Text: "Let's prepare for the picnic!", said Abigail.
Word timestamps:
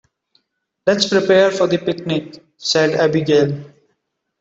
"Let's 0.87 1.05
prepare 1.07 1.51
for 1.51 1.67
the 1.67 1.77
picnic!", 1.77 2.43
said 2.57 2.93
Abigail. 2.95 3.65